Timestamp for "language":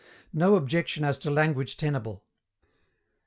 1.29-1.77